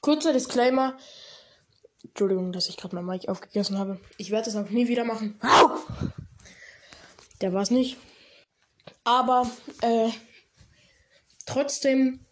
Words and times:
Kurzer 0.00 0.32
Disclaimer. 0.32 0.96
Entschuldigung, 2.04 2.52
dass 2.52 2.68
ich 2.68 2.76
gerade 2.76 2.94
mein 2.96 3.06
Mic 3.06 3.28
aufgegessen 3.28 3.78
habe. 3.78 4.00
Ich 4.18 4.30
werde 4.30 4.50
es 4.50 4.56
auch 4.56 4.68
nie 4.68 4.88
wieder 4.88 5.04
machen. 5.04 5.40
Der 7.40 7.52
war 7.52 7.62
es 7.62 7.70
nicht. 7.70 7.96
Aber 9.04 9.50
äh, 9.80 10.10
trotzdem, 11.46 12.26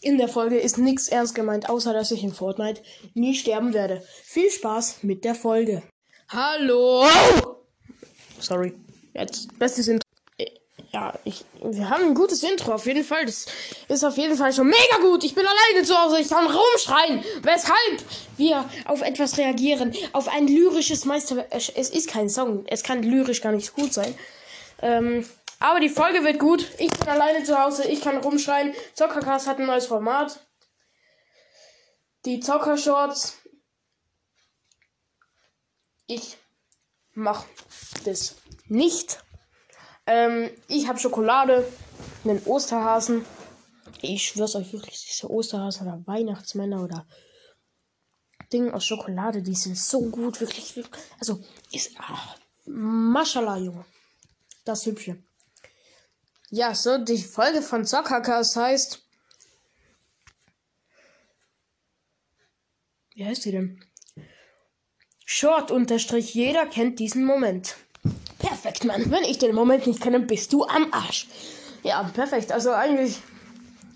in 0.00 0.18
der 0.18 0.28
Folge 0.28 0.58
ist 0.58 0.78
nichts 0.78 1.08
ernst 1.08 1.34
gemeint, 1.34 1.68
außer 1.68 1.92
dass 1.92 2.10
ich 2.10 2.22
in 2.22 2.32
Fortnite 2.32 2.82
nie 3.14 3.34
sterben 3.34 3.72
werde. 3.72 4.02
Viel 4.22 4.50
Spaß 4.50 5.02
mit 5.02 5.24
der 5.24 5.34
Folge. 5.34 5.82
Hallo! 6.28 7.04
Sorry. 8.40 8.74
Jetzt 9.14 9.58
bestes 9.58 9.88
Intro. 9.88 10.05
Ja, 10.96 11.12
ich, 11.24 11.44
wir 11.62 11.90
haben 11.90 12.04
ein 12.04 12.14
gutes 12.14 12.42
Intro, 12.42 12.72
auf 12.72 12.86
jeden 12.86 13.04
Fall. 13.04 13.26
Das 13.26 13.44
ist 13.86 14.02
auf 14.02 14.16
jeden 14.16 14.34
Fall 14.34 14.50
schon 14.54 14.68
mega 14.68 14.96
gut. 15.02 15.24
Ich 15.24 15.34
bin 15.34 15.44
alleine 15.44 15.86
zu 15.86 15.94
Hause, 15.94 16.18
ich 16.18 16.30
kann 16.30 16.46
rumschreien. 16.46 17.22
Weshalb 17.42 18.02
wir 18.38 18.64
auf 18.86 19.02
etwas 19.02 19.36
reagieren. 19.36 19.94
Auf 20.14 20.26
ein 20.26 20.46
lyrisches 20.46 21.04
Meister. 21.04 21.44
Es 21.50 21.68
ist 21.68 22.08
kein 22.08 22.30
Song. 22.30 22.64
Es 22.68 22.82
kann 22.82 23.02
lyrisch 23.02 23.42
gar 23.42 23.52
nicht 23.52 23.74
gut 23.74 23.92
sein. 23.92 24.14
Ähm, 24.80 25.28
aber 25.60 25.80
die 25.80 25.90
Folge 25.90 26.24
wird 26.24 26.38
gut. 26.38 26.66
Ich 26.78 26.88
bin 26.88 27.08
alleine 27.10 27.44
zu 27.44 27.62
Hause, 27.62 27.86
ich 27.86 28.00
kann 28.00 28.16
rumschreien. 28.16 28.74
Zockercast 28.94 29.48
hat 29.48 29.58
ein 29.58 29.66
neues 29.66 29.84
Format. 29.84 30.40
Die 32.24 32.40
Zockershorts. 32.40 33.36
Ich 36.06 36.38
mach 37.12 37.44
das 38.06 38.36
nicht. 38.68 39.18
Ähm, 40.06 40.50
ich 40.68 40.88
habe 40.88 40.98
Schokolade, 40.98 41.66
einen 42.24 42.42
Osterhasen. 42.44 43.24
Ich 44.02 44.28
schwör's 44.28 44.54
euch 44.54 44.72
wirklich, 44.72 45.06
diese 45.08 45.30
Osterhasen 45.30 45.86
oder 45.86 46.06
Weihnachtsmänner 46.06 46.82
oder 46.82 47.06
Ding 48.52 48.70
aus 48.72 48.86
Schokolade, 48.86 49.42
die 49.42 49.54
sind 49.54 49.76
so 49.76 50.00
gut, 50.02 50.40
wirklich. 50.40 50.76
wirklich 50.76 51.02
also, 51.18 51.42
ist. 51.72 51.92
Ach, 51.98 52.36
Maschallah, 52.66 53.56
Junge. 53.58 53.84
Das 54.64 54.86
Hübsche. 54.86 55.22
Ja, 56.50 56.74
so, 56.74 56.98
die 56.98 57.18
Folge 57.18 57.62
von 57.62 57.84
Zockercast 57.84 58.56
heißt. 58.56 59.02
Wie 63.14 63.24
heißt 63.24 63.44
die 63.46 63.52
denn? 63.52 63.84
Short 65.24 65.70
unterstrich 65.70 66.34
jeder 66.34 66.66
kennt 66.66 67.00
diesen 67.00 67.24
Moment. 67.24 67.76
Mann. 68.86 69.10
Wenn 69.10 69.24
ich 69.24 69.38
den 69.38 69.54
Moment 69.54 69.86
nicht 69.86 70.00
kenne, 70.00 70.20
bist 70.20 70.52
du 70.52 70.64
am 70.64 70.92
Arsch. 70.92 71.28
Ja, 71.82 72.02
perfekt. 72.14 72.52
Also 72.52 72.72
eigentlich 72.72 73.18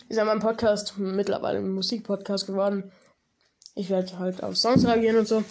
ist 0.09 0.17
ja 0.17 0.25
mein 0.25 0.41
Podcast 0.41 0.99
mittlerweile 0.99 1.59
ein 1.59 1.71
Musikpodcast 1.71 2.47
geworden. 2.47 2.93
Ich 3.75 3.91
werde 3.91 4.19
halt 4.19 4.43
auf 4.43 4.57
Songs 4.57 4.85
reagieren 4.85 5.19
und 5.19 5.29
so. 5.29 5.45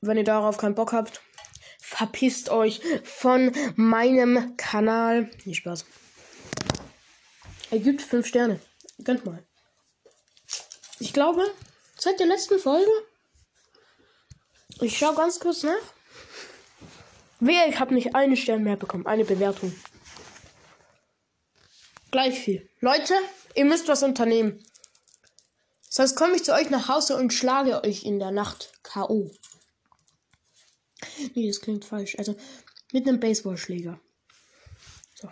Wenn 0.00 0.16
ihr 0.16 0.24
darauf 0.24 0.56
keinen 0.56 0.74
Bock 0.74 0.92
habt, 0.92 1.20
verpisst 1.80 2.50
euch 2.50 2.80
von 3.04 3.52
meinem 3.76 4.56
Kanal. 4.56 5.30
Nicht 5.44 5.58
Spaß. 5.58 5.84
Er 7.70 7.78
gibt 7.78 8.02
5 8.02 8.26
Sterne. 8.26 8.60
Gönnt 9.02 9.24
mal. 9.24 9.42
Ich 10.98 11.12
glaube, 11.12 11.44
seit 11.96 12.20
der 12.20 12.26
letzten 12.26 12.58
Folge. 12.58 12.90
Ich 14.80 14.98
schau 14.98 15.14
ganz 15.14 15.40
kurz 15.40 15.62
nach. 15.62 15.93
Wer, 17.46 17.68
ich 17.68 17.78
habe 17.78 17.92
nicht 17.92 18.14
einen 18.14 18.38
Stern 18.38 18.62
mehr 18.62 18.76
bekommen. 18.76 19.06
Eine 19.06 19.26
Bewertung. 19.26 19.70
Gleich 22.10 22.38
viel. 22.38 22.66
Leute, 22.80 23.12
ihr 23.54 23.66
müsst 23.66 23.86
was 23.86 24.02
unternehmen. 24.02 24.64
Sonst 25.90 26.16
komme 26.16 26.36
ich 26.36 26.44
zu 26.44 26.54
euch 26.54 26.70
nach 26.70 26.88
Hause 26.88 27.18
und 27.18 27.34
schlage 27.34 27.84
euch 27.84 28.04
in 28.04 28.18
der 28.18 28.30
Nacht 28.30 28.72
K.O. 28.82 29.30
Nee, 31.34 31.48
das 31.48 31.60
klingt 31.60 31.84
falsch. 31.84 32.16
Also 32.16 32.34
mit 32.92 33.06
einem 33.06 33.20
Baseballschläger. 33.20 34.00
So. 35.14 35.28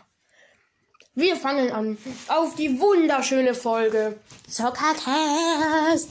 Wir 1.14 1.36
fangen 1.36 1.72
an 1.72 1.96
auf 2.28 2.54
die 2.56 2.78
wunderschöne 2.78 3.54
Folge 3.54 4.20
Zockercast. 4.50 6.08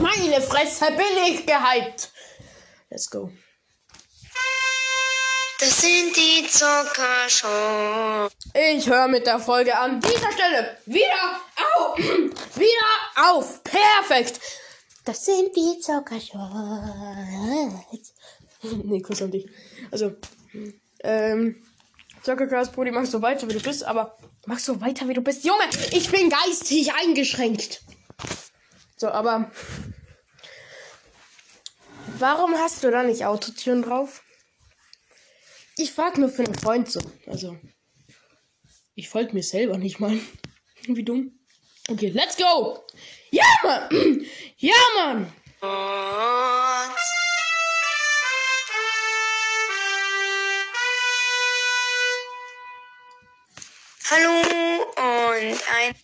Meine 0.00 0.40
Fresse, 0.40 0.86
bin 0.86 1.24
ich 1.28 1.46
gehypt. 1.46 2.10
Let's 2.90 3.08
go. 3.08 3.30
Das 5.64 5.80
sind 5.80 6.14
die 6.14 6.46
Zuckershow. 6.46 8.28
Ich 8.52 8.86
höre 8.86 9.08
mit 9.08 9.26
der 9.26 9.38
Folge 9.38 9.74
an 9.74 9.98
dieser 9.98 10.30
Stelle 10.30 10.76
wieder 10.84 11.40
auf. 11.74 11.96
wieder 12.56 13.30
auf. 13.30 13.64
Perfekt. 13.64 14.40
Das 15.06 15.24
sind 15.24 15.56
die 15.56 15.80
Zuckershows. 15.80 16.42
nee, 18.84 19.00
Kuss 19.00 19.22
an 19.22 19.30
dich. 19.30 19.48
Also, 19.90 20.12
ähm, 21.02 21.64
Zuckercast, 22.22 22.74
Brudi, 22.74 22.90
mach 22.90 23.06
so 23.06 23.22
weiter, 23.22 23.48
wie 23.48 23.54
du 23.54 23.62
bist, 23.62 23.84
aber 23.84 24.18
mach 24.44 24.58
so 24.58 24.82
weiter, 24.82 25.08
wie 25.08 25.14
du 25.14 25.22
bist. 25.22 25.44
Junge, 25.44 25.64
ich 25.92 26.10
bin 26.10 26.28
geistig 26.28 26.92
eingeschränkt. 26.92 27.80
So, 28.98 29.08
aber 29.08 29.50
warum 32.18 32.52
hast 32.52 32.84
du 32.84 32.90
da 32.90 33.02
nicht 33.02 33.24
Autotüren 33.24 33.80
drauf? 33.80 34.23
Ich 35.76 35.90
frag 35.90 36.18
nur 36.18 36.28
für 36.28 36.44
einen 36.44 36.54
Freund 36.54 36.88
so. 36.88 37.00
Also, 37.26 37.58
ich 38.94 39.08
folge 39.08 39.34
mir 39.34 39.42
selber 39.42 39.76
nicht 39.76 39.98
mal. 39.98 40.16
Wie 40.86 41.02
dumm. 41.02 41.36
Okay, 41.88 42.10
let's 42.10 42.36
go! 42.36 42.78
Ja, 43.32 43.44
Mann! 43.64 43.90
Ja, 44.56 44.74
Mann! 44.96 45.32
Und 45.60 46.94
Hallo 54.10 54.42
und 54.96 55.62
ein 55.74 55.94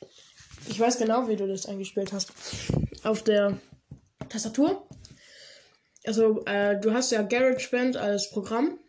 Ich 0.66 0.80
weiß 0.80 0.98
genau, 0.98 1.28
wie 1.28 1.36
du 1.36 1.46
das 1.46 1.66
eingespielt 1.66 2.12
hast. 2.12 2.32
Auf 3.04 3.22
der 3.22 3.56
Tastatur. 4.28 4.88
Also, 6.04 6.44
äh, 6.46 6.80
du 6.80 6.92
hast 6.92 7.12
ja 7.12 7.22
GarageBand 7.22 7.96
als 7.96 8.30
Programm. 8.30 8.79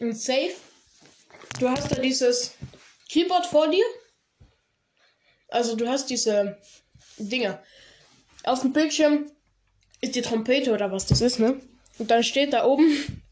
Und 0.00 0.14
Safe. 0.14 0.54
Du 1.58 1.68
hast 1.68 1.90
da 1.90 1.96
dieses 1.96 2.54
Keyboard 3.08 3.46
vor 3.46 3.68
dir. 3.68 3.84
Also, 5.48 5.74
du 5.76 5.88
hast 5.88 6.10
diese 6.10 6.58
Dinger. 7.16 7.62
Auf 8.44 8.60
dem 8.60 8.72
Bildschirm 8.72 9.30
ist 10.00 10.14
die 10.14 10.22
Trompete 10.22 10.72
oder 10.72 10.92
was 10.92 11.06
das 11.06 11.20
ist, 11.20 11.40
ne? 11.40 11.60
Und 11.98 12.10
dann 12.10 12.22
steht 12.22 12.52
da 12.52 12.64
oben, 12.64 13.24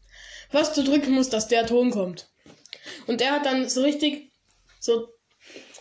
was 0.51 0.73
du 0.73 0.83
drücken 0.83 1.11
musst, 1.11 1.31
dass 1.31 1.47
der 1.47 1.65
Ton 1.65 1.91
kommt. 1.91 2.27
Und 3.05 3.21
er 3.21 3.31
hat 3.31 3.45
dann 3.45 3.69
so 3.69 3.81
richtig, 3.81 4.31
so 4.79 5.07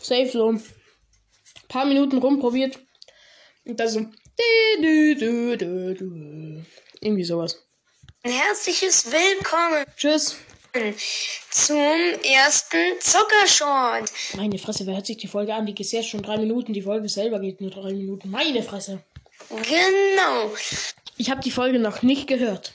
safe 0.00 0.30
so 0.30 0.52
ein 0.52 0.62
paar 1.68 1.84
Minuten 1.84 2.18
rumprobiert. 2.18 2.78
Und 3.64 3.80
dann 3.80 3.88
so, 3.88 4.06
irgendwie 7.00 7.24
sowas. 7.24 7.66
herzliches 8.22 9.10
Willkommen 9.10 9.84
Tschüss. 9.96 10.36
Zum 11.50 12.14
ersten 12.22 13.00
Zuckershort. 13.00 14.12
Meine 14.34 14.58
Fresse, 14.58 14.86
wer 14.86 14.94
hört 14.94 15.06
sich 15.06 15.16
die 15.16 15.28
Folge 15.28 15.54
an? 15.54 15.66
Die 15.66 15.74
geht 15.74 15.90
jetzt 15.92 16.08
schon 16.08 16.22
drei 16.22 16.36
Minuten. 16.36 16.72
Die 16.72 16.82
Folge 16.82 17.08
selber 17.08 17.40
geht 17.40 17.60
nur 17.60 17.70
drei 17.70 17.92
Minuten. 17.92 18.30
Meine 18.30 18.62
Fresse. 18.62 19.02
Genau. 19.48 20.54
Ich 21.16 21.30
habe 21.30 21.40
die 21.40 21.50
Folge 21.50 21.78
noch 21.78 22.02
nicht 22.02 22.26
gehört. 22.26 22.74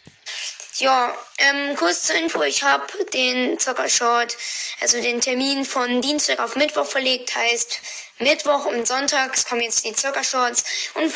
Ja, 0.76 1.16
ähm, 1.38 1.76
kurz 1.76 2.08
zur 2.08 2.16
Info, 2.16 2.42
ich 2.42 2.64
habe 2.64 2.86
den 3.14 3.60
Zuckershort, 3.60 4.36
also 4.80 5.00
den 5.00 5.22
Termin 5.22 5.64
von 5.64 6.02
Dienstag 6.02 6.40
auf 6.40 6.56
Mittwoch 6.56 6.88
verlegt, 6.88 7.36
heißt 7.36 7.80
Mittwoch 8.20 8.66
und 8.66 8.88
Sonntags 8.88 9.46
kommen 9.46 9.62
jetzt 9.62 9.86
die 9.86 9.94
Zuckershorts 9.94 10.64
und 10.96 11.14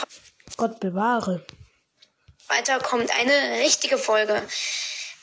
Gott 0.57 0.79
bewahre. 0.79 1.45
weiter 2.47 2.79
kommt 2.79 3.09
eine 3.17 3.63
richtige 3.63 3.97
Folge. 3.97 4.43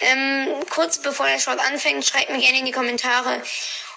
Ähm, 0.03 0.49
kurz 0.71 1.01
bevor 1.01 1.27
der 1.27 1.39
Short 1.39 1.61
anfängt, 1.61 2.05
schreibt 2.05 2.31
mir 2.31 2.39
gerne 2.39 2.59
in 2.59 2.67
die 2.67 2.73
Kommentare, 2.73 3.43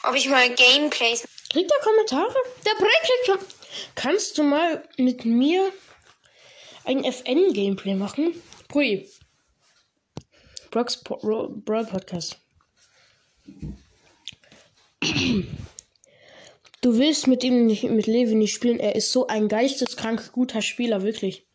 ob 0.03 0.15
ich 0.15 0.29
mal 0.29 0.49
Gameplays 0.49 1.23
Kriegt 1.55 1.71
er 1.71 1.79
Kommentare? 1.79 2.35
Der 2.65 2.75
Break 2.77 3.01
kriegt 3.01 3.25
schon. 3.27 3.39
Kannst 3.95 4.37
du 4.37 4.43
mal 4.43 4.83
mit 4.97 5.23
mir 5.23 5.71
ein 6.83 7.05
FN-Gameplay 7.05 7.95
machen? 7.95 8.33
Pui. 8.67 9.09
Brocks 10.69 11.01
Brawl 11.01 11.85
Podcast. 11.85 12.37
Du 16.81 16.97
willst 16.97 17.27
mit 17.27 17.45
ihm 17.45 17.67
nicht, 17.67 17.83
mit 17.83 18.05
Levi 18.05 18.35
nicht 18.35 18.53
spielen. 18.53 18.81
Er 18.81 18.95
ist 18.95 19.13
so 19.13 19.27
ein 19.27 19.47
geisteskrank 19.47 20.33
guter 20.33 20.61
Spieler, 20.61 21.03
wirklich. 21.03 21.47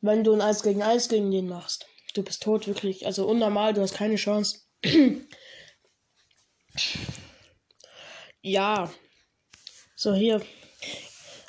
Wenn 0.00 0.22
du 0.22 0.34
ein 0.34 0.40
1 0.40 0.62
gegen 0.62 0.82
1 0.82 1.08
gegen 1.08 1.32
den 1.32 1.48
machst. 1.48 1.86
Du 2.14 2.22
bist 2.22 2.42
tot, 2.42 2.66
wirklich. 2.68 3.06
Also 3.06 3.26
unnormal, 3.26 3.74
du 3.74 3.80
hast 3.82 3.94
keine 3.94 4.14
Chance. 4.14 4.60
ja. 8.40 8.90
So, 9.96 10.14
hier. 10.14 10.40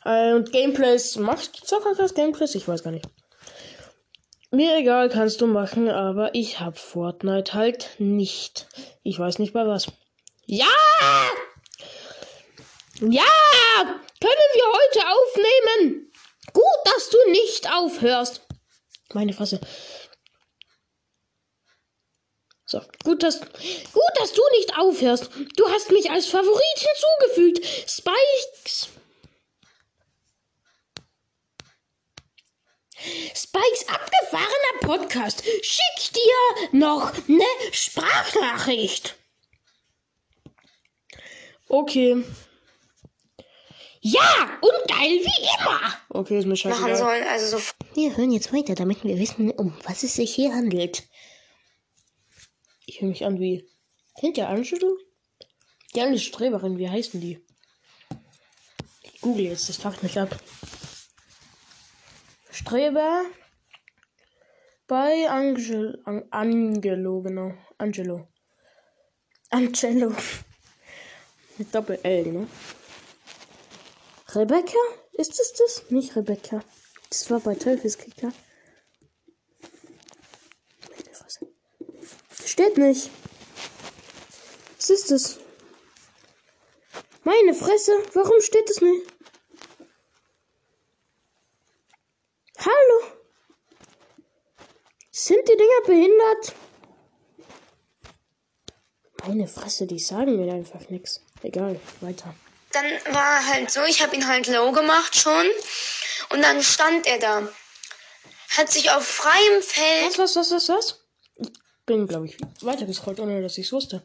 Äh, 0.03 0.33
und 0.33 0.51
Gameplays. 0.51 1.17
Macht 1.17 1.55
Zockercast 1.55 2.15
Gameplays? 2.15 2.55
Ich 2.55 2.67
weiß 2.67 2.83
gar 2.83 2.91
nicht. 2.91 3.07
Mir 4.51 4.77
egal, 4.77 5.09
kannst 5.09 5.41
du 5.41 5.47
machen, 5.47 5.89
aber 5.89 6.33
ich 6.33 6.59
hab 6.59 6.77
Fortnite 6.77 7.53
halt 7.53 7.91
nicht. 7.99 8.67
Ich 9.03 9.19
weiß 9.19 9.37
nicht 9.39 9.53
bei 9.53 9.67
was. 9.67 9.87
Ja! 10.45 10.65
Ja! 13.01 13.23
Können 14.21 14.49
wir 14.53 14.65
heute 14.73 14.99
aufnehmen? 15.09 16.11
Gut, 16.53 16.63
dass 16.85 17.09
du 17.09 17.17
nicht 17.31 17.69
aufhörst. 17.71 18.47
Meine 19.13 19.33
Fresse. 19.33 19.59
So, 22.65 22.81
gut, 23.03 23.21
dass, 23.21 23.39
gut, 23.39 24.11
dass 24.19 24.33
du 24.33 24.41
nicht 24.57 24.77
aufhörst. 24.77 25.29
Du 25.55 25.67
hast 25.69 25.91
mich 25.91 26.09
als 26.09 26.25
Favorit 26.25 26.77
hinzugefügt. 26.77 27.65
Spikes. 27.89 28.89
Spikes 33.35 33.87
abgefahrener 33.87 34.79
Podcast. 34.81 35.43
Schick 35.61 36.13
dir 36.13 36.69
noch 36.71 37.13
ne 37.27 37.45
Sprachnachricht. 37.71 39.15
Okay. 41.67 42.23
Ja, 44.01 44.59
und 44.61 44.87
geil 44.87 45.19
wie 45.19 45.47
immer. 45.59 45.79
Okay, 46.09 46.37
ist 46.37 46.45
mir 46.45 46.51
machen 46.51 46.57
scheißegal. 46.57 46.95
sollen. 46.97 47.23
Also 47.27 47.57
so 47.57 47.63
Wir 47.95 48.15
hören 48.15 48.31
jetzt 48.31 48.53
weiter, 48.53 48.75
damit 48.75 49.03
wir 49.03 49.17
wissen, 49.19 49.51
um 49.51 49.75
was 49.83 50.03
es 50.03 50.15
sich 50.15 50.33
hier 50.33 50.53
handelt. 50.53 51.03
Ich 52.95 53.01
höre 53.01 53.09
mich 53.09 53.25
an 53.25 53.41
wie. 53.41 53.69
Kennt 54.17 54.37
ihr 54.37 54.47
Angelo? 54.47 54.97
Die 55.93 55.99
eine 55.99 56.17
Streberin, 56.17 56.77
wie 56.77 56.89
heißen 56.89 57.19
die? 57.19 57.45
Ich 59.01 59.19
google 59.19 59.43
jetzt, 59.43 59.67
das 59.67 59.75
fuckt 59.75 60.01
mich 60.01 60.17
ab. 60.17 60.39
Streber 62.51 63.25
bei 64.87 65.29
Angel, 65.29 66.01
An 66.05 66.23
Angelo, 66.29 67.21
genau. 67.21 67.51
Angelo. 67.77 68.29
Angelo. 69.49 70.13
Mit 71.57 71.75
Doppel-L, 71.75 72.31
ne? 72.31 72.47
Rebecca? 74.29 74.79
Ist 75.11 75.37
es 75.37 75.51
das? 75.51 75.91
Nicht 75.91 76.15
Rebecca. 76.15 76.63
Das 77.09 77.29
war 77.29 77.41
bei 77.41 77.55
Teufelskicker. 77.55 78.31
Meine 80.89 81.13
Fresse. 81.13 81.55
Steht 82.55 82.77
nicht. 82.77 83.09
Was 84.77 84.89
ist 84.89 85.11
das? 85.11 85.39
Meine 87.25 87.53
Fresse, 87.53 87.91
warum 88.13 88.39
steht 88.39 88.69
es 88.69 88.79
nicht? 88.79 89.07
Hallo? 92.57 93.11
Sind 95.11 95.45
die 95.49 95.57
Dinger 95.57 95.81
behindert? 95.85 96.55
Meine 99.25 99.49
Fresse, 99.49 99.85
die 99.85 99.99
sagen 99.99 100.37
mir 100.37 100.53
einfach 100.53 100.87
nichts. 100.89 101.19
Egal, 101.43 101.77
weiter. 101.99 102.33
dann 102.71 102.85
war 103.13 103.45
halt 103.45 103.69
so, 103.69 103.83
ich 103.83 104.01
habe 104.01 104.15
ihn 104.15 104.25
halt 104.25 104.47
low 104.47 104.71
gemacht 104.71 105.13
schon. 105.13 105.45
Und 106.29 106.41
dann 106.41 106.63
stand 106.63 107.05
er 107.05 107.19
da. 107.19 107.49
Hat 108.51 108.71
sich 108.71 108.91
auf 108.91 109.05
freiem 109.05 109.61
Feld 109.61 110.17
Was, 110.17 110.37
was, 110.37 110.51
was, 110.51 110.69
was, 110.69 110.69
was? 110.69 111.04
Ich 111.87 111.93
bin, 111.93 112.07
glaube 112.07 112.25
ich, 112.25 112.35
weitergescrollt, 112.61 113.19
ohne 113.19 113.43
dass 113.43 113.59
ich 113.59 113.67
es 113.67 113.71
wusste. 113.71 114.01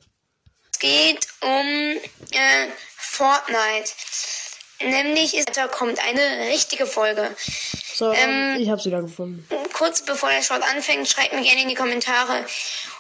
Es 0.71 0.79
geht 0.81 1.27
um 1.41 1.49
äh, 1.51 2.67
Fortnite. 2.95 3.91
Nämlich 4.83 5.35
ist, 5.35 5.57
da 5.57 5.67
kommt 5.67 5.99
eine 6.05 6.51
richtige 6.53 6.85
Folge. 6.85 7.35
So, 7.95 8.13
Ähm, 8.13 8.59
ich 8.61 8.69
habe 8.69 8.83
sie 8.83 8.91
da 8.91 9.01
gefunden. 9.01 9.49
Kurz 9.73 10.03
bevor 10.05 10.29
der 10.29 10.43
Short 10.43 10.63
anfängt, 10.63 11.09
schreibt 11.09 11.33
mir 11.33 11.41
gerne 11.41 11.63
in 11.63 11.69
die 11.71 11.75
Kommentare, 11.75 12.45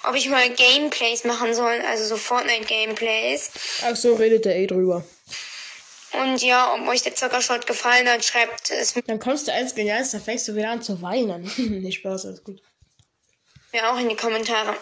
ob 0.08 0.14
ich 0.14 0.30
mal 0.30 0.48
Gameplays 0.48 1.24
machen 1.24 1.52
soll, 1.52 1.82
also 1.86 2.06
so 2.06 2.16
Fortnite-Gameplays. 2.16 3.50
Ach 3.84 3.96
so, 3.96 4.14
redet 4.14 4.46
der 4.46 4.56
eh 4.56 4.66
drüber. 4.66 5.04
Und 6.22 6.40
ja, 6.42 6.72
ob 6.72 6.88
euch 6.88 7.02
der 7.02 7.14
Zuckershot 7.14 7.66
gefallen 7.66 8.08
hat, 8.08 8.24
schreibt 8.24 8.70
es 8.70 8.94
Dann 9.06 9.18
kommst 9.18 9.46
du 9.46 9.52
eins 9.52 9.74
genial, 9.74 10.08
da 10.10 10.18
fängst 10.18 10.48
du 10.48 10.54
wieder 10.54 10.70
an 10.70 10.80
zu 10.80 11.02
weinen. 11.02 11.42
nicht 11.82 11.98
Spaß, 11.98 12.24
alles 12.24 12.42
gut. 12.42 12.62
Mir 13.72 13.90
auch 13.90 13.98
in 13.98 14.08
die 14.08 14.16
Kommentare. 14.16 14.76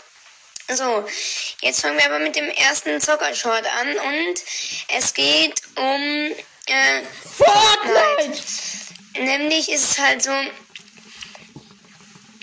So, 0.71 1.07
jetzt 1.63 1.81
fangen 1.81 1.97
wir 1.99 2.07
aber 2.07 2.19
mit 2.19 2.37
dem 2.37 2.49
ersten 2.51 3.01
Zockershot 3.01 3.65
an 3.65 3.99
und 3.99 4.35
es 4.89 5.15
geht 5.15 5.63
um 5.77 6.33
äh, 6.67 7.03
Fortnite. 7.37 8.43
Nämlich 9.19 9.71
ist 9.71 9.93
es 9.93 9.99
halt 9.99 10.23
so, 10.23 10.33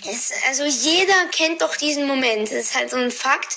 es, 0.08 0.32
also 0.48 0.64
jeder 0.64 1.26
kennt 1.30 1.62
doch 1.62 1.76
diesen 1.76 2.06
Moment. 2.06 2.48
Das 2.48 2.58
ist 2.58 2.74
halt 2.74 2.90
so 2.90 2.96
ein 2.96 3.12
Fakt, 3.12 3.56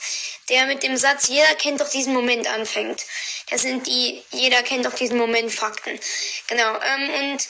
der 0.50 0.68
mit 0.68 0.84
dem 0.84 0.98
Satz, 0.98 1.28
jeder 1.28 1.56
kennt 1.56 1.82
doch 1.82 1.90
diesen 1.90 2.14
Moment 2.14 2.48
anfängt. 2.48 3.06
Das 3.50 3.64
sind 3.64 3.88
die, 3.88 4.24
jeder 4.32 4.62
kennt 4.62 4.86
doch 4.86 4.94
diesen 4.94 5.18
Moment 5.18 5.52
Fakten. 5.52 6.00
Genau, 6.48 6.80
ähm, 6.82 7.10
und 7.10 7.48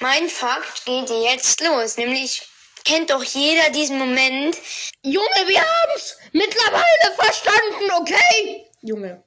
mein 0.00 0.28
Fakt 0.28 0.84
geht 0.84 1.10
jetzt 1.10 1.60
los, 1.60 1.96
nämlich 1.96 2.42
kennt 2.86 3.10
doch 3.10 3.22
jeder 3.24 3.70
diesen 3.70 3.98
Moment, 3.98 4.56
Junge, 5.02 5.42
wir 5.46 5.60
haben's 5.60 6.16
mittlerweile 6.32 7.14
verstanden, 7.16 7.90
okay? 8.00 8.66
Junge. 8.80 9.24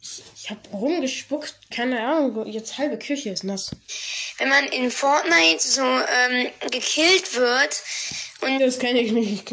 Ich, 0.00 0.22
ich 0.34 0.50
hab 0.50 0.72
rumgespuckt, 0.72 1.70
keine 1.70 2.00
Ahnung, 2.00 2.46
jetzt 2.46 2.78
halbe 2.78 2.98
Küche 2.98 3.30
ist 3.30 3.44
nass. 3.44 3.70
wenn 4.38 4.48
man 4.48 4.64
in 4.66 4.90
Fortnite 4.90 5.60
so 5.60 5.82
ähm, 5.82 6.50
gekillt 6.70 7.34
wird 7.36 7.82
und 8.40 8.58
Das 8.60 8.78
kenne 8.78 9.00
ich 9.00 9.12
nicht. 9.12 9.52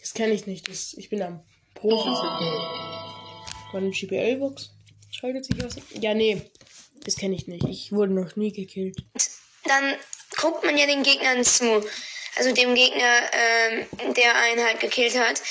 Das 0.00 0.14
kenne 0.14 0.32
ich 0.32 0.46
nicht. 0.46 0.68
Das, 0.68 0.94
ich 0.94 1.10
bin 1.10 1.22
am 1.22 1.44
Profi. 1.74 2.08
War 2.08 3.80
eine 3.80 3.90
GPL-Box? 3.90 4.70
Schaltet 5.10 5.44
sich 5.44 5.62
was? 5.62 5.76
Ja, 6.00 6.14
nee. 6.14 6.50
Das 7.04 7.16
kenne 7.16 7.34
ich 7.34 7.46
nicht. 7.46 7.64
Ich 7.68 7.92
wurde 7.92 8.12
noch 8.12 8.36
nie 8.36 8.52
gekillt. 8.52 8.96
dann 9.64 9.94
guckt 10.40 10.64
man 10.64 10.76
ja 10.76 10.86
den 10.86 11.02
Gegnern 11.02 11.44
zu. 11.44 11.84
Also 12.36 12.52
dem 12.52 12.74
Gegner, 12.74 13.20
ähm, 13.32 13.86
der 14.14 14.36
einen 14.36 14.64
halt 14.64 14.80
gekillt 14.80 15.18
hat. 15.18 15.42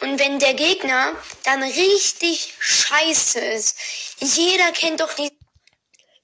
Und 0.00 0.18
wenn 0.20 0.38
der 0.38 0.54
Gegner 0.54 1.14
dann 1.44 1.62
richtig 1.62 2.54
scheiße 2.58 3.40
ist, 3.40 3.76
jeder 4.20 4.70
kennt 4.72 5.00
doch 5.00 5.12
die 5.14 5.30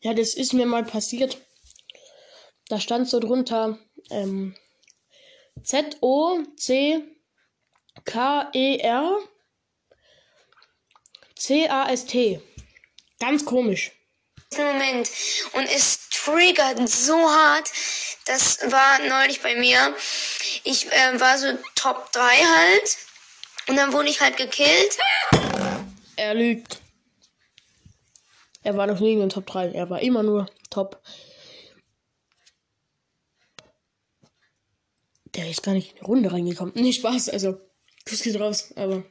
Ja, 0.00 0.14
das 0.14 0.34
ist 0.34 0.52
mir 0.52 0.66
mal 0.66 0.84
passiert. 0.84 1.38
Da 2.68 2.80
stand 2.80 3.08
so 3.08 3.18
drunter 3.20 3.78
ähm, 4.10 4.56
Z-O-C-K-E-R 5.62 7.16
C-A-S-T. 11.36 12.40
Ganz 13.20 13.44
komisch. 13.44 13.92
Moment. 14.56 15.10
Und 15.52 15.64
es 15.64 16.08
triggert 16.08 16.88
so 16.88 17.14
hart. 17.14 17.70
Das 18.26 18.58
war 18.72 18.98
neulich 19.08 19.40
bei 19.40 19.54
mir. 19.54 19.94
Ich 20.64 20.90
äh, 20.90 21.20
war 21.20 21.38
so 21.38 21.46
Top 21.76 22.12
3 22.12 22.20
halt. 22.20 22.96
Und 23.68 23.76
dann 23.76 23.92
wurde 23.92 24.08
ich 24.08 24.20
halt 24.20 24.36
gekillt. 24.36 24.98
Er 26.16 26.34
lügt. 26.34 26.80
Er 28.62 28.76
war 28.76 28.88
noch 28.88 28.98
nie 28.98 29.12
in 29.12 29.20
den 29.20 29.28
Top 29.28 29.46
3. 29.46 29.70
Er 29.70 29.90
war 29.90 30.00
immer 30.00 30.24
nur 30.24 30.50
Top. 30.70 31.00
Der 35.36 35.48
ist 35.48 35.62
gar 35.62 35.72
nicht 35.72 35.92
in 35.92 35.98
die 35.98 36.04
Runde 36.04 36.32
reingekommen. 36.32 36.74
Nicht 36.74 36.98
Spaß, 37.00 37.28
also. 37.28 37.60
Kuss 38.08 38.22
geht 38.22 38.40
raus, 38.40 38.72
aber. 38.74 39.04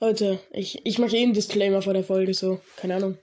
Leute, 0.00 0.38
ich, 0.52 0.86
ich 0.86 0.98
mache 1.00 1.16
eh 1.16 1.22
einen 1.22 1.34
Disclaimer 1.34 1.82
vor 1.82 1.94
der 1.94 2.04
Folge, 2.04 2.32
so. 2.32 2.60
Keine 2.76 2.96
Ahnung. 2.96 3.18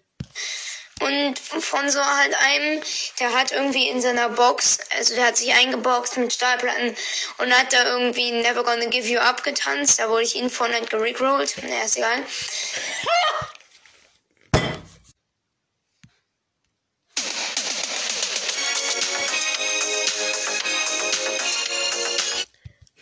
Und 1.05 1.37
von 1.37 1.87
so 1.87 2.03
halt 2.03 2.33
einem, 2.33 2.81
der 3.19 3.31
hat 3.33 3.51
irgendwie 3.51 3.89
in 3.89 4.01
seiner 4.01 4.27
Box, 4.29 4.79
also 4.97 5.13
der 5.13 5.27
hat 5.27 5.37
sich 5.37 5.53
eingeboxt 5.53 6.17
mit 6.17 6.33
Stahlplatten 6.33 6.95
und 7.37 7.53
hat 7.55 7.73
da 7.73 7.83
irgendwie 7.85 8.31
Never 8.31 8.63
Gonna 8.63 8.85
Give 8.85 9.07
You 9.07 9.19
Up 9.19 9.43
getanzt. 9.43 9.99
Da 9.99 10.09
wurde 10.09 10.23
ich 10.23 10.33
von 10.51 10.73
halt 10.73 10.89
gerickrollt. 10.89 11.61
Naja, 11.61 11.83
ist 11.83 11.97
egal. 11.97 12.25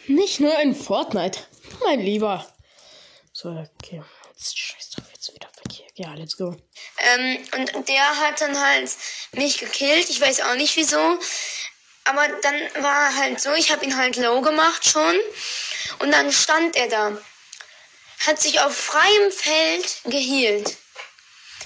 Nicht 0.07 0.41
nur 0.41 0.59
in 0.59 0.75
Fortnite, 0.75 1.39
mein 1.85 2.01
Lieber. 2.01 2.45
So, 3.31 3.49
okay. 3.49 4.03
Jetzt 4.29 4.59
scheiß 4.59 4.89
drauf, 4.89 5.05
jetzt 5.13 5.33
wieder 5.33 5.49
Verkehr. 5.53 5.87
Ja, 5.95 6.13
let's 6.15 6.35
go. 6.35 6.57
Ähm, 7.03 7.37
und 7.57 7.89
der 7.89 8.19
hat 8.19 8.41
dann 8.41 8.59
halt 8.59 8.91
mich 9.33 9.57
gekillt. 9.57 10.09
Ich 10.09 10.21
weiß 10.21 10.41
auch 10.41 10.55
nicht 10.55 10.75
wieso. 10.75 11.19
Aber 12.05 12.27
dann 12.41 12.83
war 12.83 13.15
halt 13.15 13.39
so, 13.39 13.53
ich 13.53 13.71
habe 13.71 13.85
ihn 13.85 13.95
halt 13.97 14.17
low 14.17 14.41
gemacht 14.41 14.85
schon. 14.85 15.15
Und 15.99 16.11
dann 16.11 16.31
stand 16.31 16.75
er 16.75 16.87
da. 16.89 17.17
Hat 18.19 18.41
sich 18.41 18.59
auf 18.61 18.75
freiem 18.75 19.31
Feld 19.31 20.01
gehealt. 20.05 20.77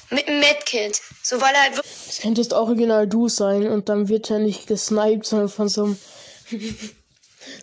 mit 0.09 0.27
einem 0.27 0.39
Medkit. 0.39 1.01
So 1.23 1.41
weil 1.41 1.53
er 1.53 1.61
halt 1.63 1.77
Das 1.77 2.19
könntest 2.21 2.53
original 2.53 3.07
du 3.07 3.27
sein 3.27 3.67
und 3.67 3.89
dann 3.89 4.07
wird 4.07 4.29
er 4.31 4.39
nicht 4.39 4.67
gesniped, 4.67 5.25
sondern 5.25 5.49
von 5.49 5.69
so 5.69 5.83
einem, 5.83 5.97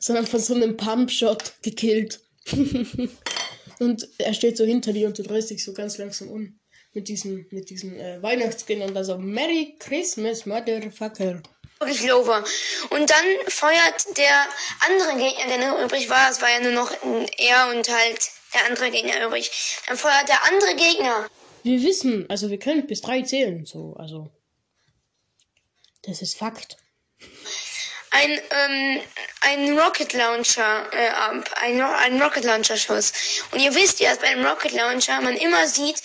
sondern 0.01 0.27
von 0.27 0.41
so 0.41 0.55
einem 0.55 0.77
Pumpshot 0.77 1.55
gekillt. 1.63 2.21
und 3.79 4.09
er 4.19 4.35
steht 4.35 4.57
so 4.57 4.65
hinter 4.65 4.93
dir 4.93 5.07
und 5.07 5.19
du 5.19 5.23
drehst 5.23 5.51
dich 5.51 5.65
so 5.65 5.73
ganz 5.73 5.97
langsam 5.99 6.29
um. 6.29 6.61
Mit 6.95 7.09
diesem, 7.09 7.47
mit 7.51 7.71
diesem 7.71 7.99
äh, 7.99 8.23
Weihnachtsskin 8.23 8.81
und 8.83 8.95
dann 8.95 9.05
so 9.05 9.19
Merry 9.19 9.75
Christmas, 9.79 10.47
Motherfucker. 10.47 11.43
war. 11.81 12.45
Und 12.91 13.11
dann 13.11 13.27
feuert 13.49 14.17
der 14.17 14.47
andere 14.81 15.19
Gegner, 15.19 15.47
der 15.49 15.59
noch 15.59 15.85
übrig 15.85 16.09
war, 16.09 16.31
es 16.31 16.41
war 16.41 16.51
ja 16.51 16.61
nur 16.61 16.73
noch 16.73 16.91
er 17.37 17.69
und 17.75 17.89
halt 17.89 18.31
der 18.55 18.67
andere 18.67 18.91
Gegner 18.91 19.27
übrig. 19.27 19.51
Dann 19.87 19.97
feuert 19.97 20.29
der 20.29 20.45
andere 20.45 20.77
Gegner 20.77 21.29
Wir 21.65 21.83
wissen, 21.83 22.31
also 22.31 22.51
wir 22.51 22.59
können 22.59 22.87
bis 22.87 23.01
drei 23.03 23.23
zählen, 23.23 23.67
so, 23.67 23.95
also. 23.99 24.31
Das 26.03 26.23
ist 26.23 26.39
Fakt. 26.39 26.77
ein, 28.11 28.31
ähm, 28.31 29.01
ein 29.41 29.79
Rocket 29.79 30.13
Launcher 30.13 30.93
äh, 30.93 31.11
ein, 31.61 31.81
ein 31.81 32.23
Rocket 32.23 32.45
Launcher 32.45 32.77
Schuss. 32.77 33.13
Und 33.51 33.61
ihr 33.61 33.75
wisst 33.75 34.01
ja, 34.01 34.11
dass 34.11 34.21
bei 34.21 34.29
einem 34.29 34.47
Rocket 34.47 34.73
Launcher 34.73 35.21
man 35.21 35.37
immer 35.37 35.67
sieht, 35.67 36.01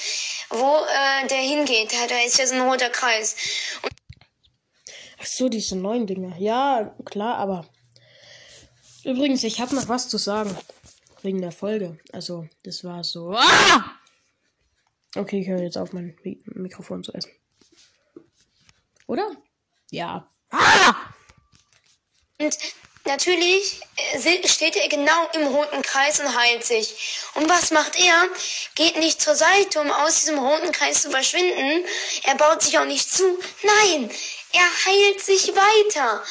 wo 0.50 0.86
äh, 0.86 1.28
der 1.28 1.38
hingeht. 1.38 1.94
Da, 1.94 2.16
ist 2.26 2.38
ja 2.38 2.48
so 2.48 2.56
ein 2.56 2.62
roter 2.62 2.90
Kreis. 2.90 3.36
Und 3.84 3.92
Ach 5.22 5.26
so, 5.26 5.50
diese 5.50 5.76
neuen 5.76 6.08
Dinger. 6.08 6.38
Ja, 6.38 6.96
klar, 7.06 7.38
aber. 7.38 7.68
Übrigens, 9.04 9.44
ich 9.44 9.60
habe 9.60 9.76
noch 9.76 9.88
was 9.88 10.10
zu 10.10 10.18
sagen. 10.18 10.56
Wegen 11.22 11.42
der 11.42 11.52
Folge. 11.52 11.98
Also, 12.14 12.48
das 12.64 12.84
war 12.84 13.04
so. 13.04 13.36
Ah! 13.36 14.00
Okay, 15.16 15.42
ich 15.42 15.48
höre 15.48 15.62
jetzt 15.62 15.78
auf, 15.78 15.92
mein 15.92 16.16
Mi 16.24 16.40
Mikrofon 16.46 17.04
zu 17.04 17.14
essen. 17.14 17.32
Oder? 19.08 19.30
Ja. 19.92 20.30
Und 20.52 20.60
natürlich 23.10 23.82
äh, 23.98 24.48
steht 24.48 24.76
er 24.76 24.88
genau 24.88 25.30
im 25.34 25.48
roten 25.48 25.82
Kreis 25.82 26.20
und 26.20 26.36
heilt 26.36 26.66
sich. 26.66 26.96
Und 27.34 27.50
was 27.50 27.72
macht 27.72 28.00
er? 28.00 28.28
Geht 28.76 28.98
nicht 28.98 29.22
zur 29.22 29.36
Seite, 29.36 29.82
um 29.82 29.92
aus 29.92 30.20
diesem 30.20 30.40
roten 30.40 30.72
Kreis 30.72 31.02
zu 31.02 31.12
verschwinden. 31.12 31.86
Er 32.24 32.36
baut 32.36 32.62
sich 32.62 32.78
auch 32.80 32.86
nicht 32.86 33.12
zu. 33.12 33.38
Nein, 33.64 34.10
er 34.54 34.86
heilt 34.86 35.22
sich 35.22 35.48
weiter. 35.56 36.24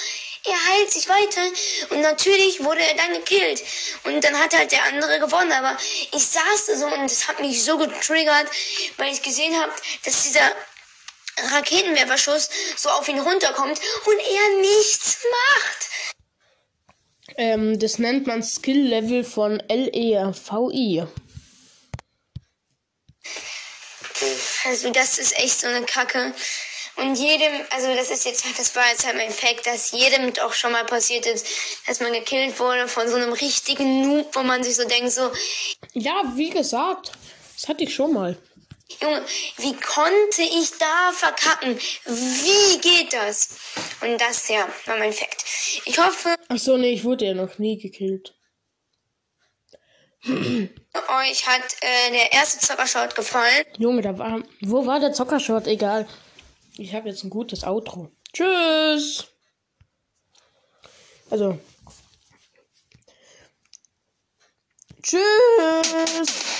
Er 0.44 0.66
heilt 0.70 0.90
sich 0.90 1.08
weiter 1.08 1.42
und 1.90 2.00
natürlich 2.00 2.64
wurde 2.64 2.80
er 2.80 2.94
dann 2.94 3.12
gekillt. 3.12 3.62
Und 4.04 4.22
dann 4.22 4.38
hat 4.38 4.54
halt 4.56 4.72
der 4.72 4.84
andere 4.84 5.18
gewonnen. 5.18 5.52
Aber 5.52 5.76
ich 6.12 6.26
saß 6.26 6.66
da 6.68 6.76
so 6.76 6.86
und 6.86 7.10
das 7.10 7.28
hat 7.28 7.40
mich 7.40 7.62
so 7.62 7.76
getriggert, 7.76 8.46
weil 8.96 9.12
ich 9.12 9.20
gesehen 9.20 9.60
habe, 9.60 9.72
dass 10.04 10.22
dieser 10.22 10.52
Raketenwerferschuss 11.52 12.48
so 12.76 12.88
auf 12.90 13.08
ihn 13.08 13.20
runterkommt 13.20 13.78
und 14.06 14.18
er 14.18 14.60
nichts 14.60 15.18
macht. 15.30 15.88
Ähm, 17.38 17.78
das 17.78 18.00
nennt 18.00 18.26
man 18.26 18.42
Skill-Level 18.42 19.22
von 19.22 19.62
LEVI. 19.68 21.04
Also 24.66 24.90
das 24.90 25.18
ist 25.18 25.38
echt 25.38 25.60
so 25.60 25.68
eine 25.68 25.86
Kacke. 25.86 26.34
Und 26.96 27.14
jedem, 27.14 27.52
also 27.70 27.94
das 27.94 28.10
ist 28.10 28.24
jetzt, 28.24 28.44
das 28.58 28.74
war 28.74 28.82
jetzt 28.90 29.06
halt 29.06 29.16
mein 29.16 29.30
Fact, 29.30 29.66
dass 29.66 29.92
jedem 29.92 30.34
doch 30.34 30.52
schon 30.52 30.72
mal 30.72 30.84
passiert 30.84 31.26
ist, 31.26 31.46
dass 31.86 32.00
man 32.00 32.12
gekillt 32.12 32.58
wurde 32.58 32.88
von 32.88 33.08
so 33.08 33.14
einem 33.14 33.32
richtigen 33.32 34.02
Noob, 34.02 34.34
wo 34.34 34.42
man 34.42 34.64
sich 34.64 34.74
so 34.74 34.86
denkt, 34.88 35.12
so, 35.12 35.30
Ja, 35.92 36.20
wie 36.34 36.50
gesagt. 36.50 37.12
Das 37.54 37.68
hatte 37.68 37.84
ich 37.84 37.94
schon 37.94 38.12
mal. 38.12 38.36
Junge, 39.00 39.24
wie 39.58 39.74
konnte 39.74 40.42
ich 40.42 40.76
da 40.78 41.12
verkacken? 41.12 41.78
Wie 42.04 42.78
geht 42.80 43.12
das? 43.12 43.58
Und 44.00 44.20
das, 44.20 44.48
ja, 44.48 44.68
war 44.86 44.96
mein 44.98 45.12
Fact. 45.12 45.44
Ich 45.84 45.98
hoffe, 45.98 46.34
Ach 46.48 46.58
so, 46.58 46.76
nee, 46.76 46.92
ich 46.92 47.04
wurde 47.04 47.26
ja 47.26 47.34
noch 47.34 47.58
nie 47.58 47.78
gekillt. 47.78 48.34
euch 50.26 51.46
hat 51.46 51.76
äh, 51.80 52.10
der 52.10 52.32
erste 52.32 52.66
Zockershot 52.66 53.14
gefallen. 53.14 53.64
Junge, 53.78 54.02
da 54.02 54.18
war. 54.18 54.42
Wo 54.62 54.84
war 54.84 54.98
der 54.98 55.12
Zockershot? 55.12 55.66
Egal. 55.68 56.08
Ich 56.76 56.94
habe 56.94 57.08
jetzt 57.08 57.22
ein 57.24 57.30
gutes 57.30 57.64
Outro. 57.64 58.10
Tschüss. 58.32 59.28
Also. 61.30 61.58
Tschüss. 65.02 66.57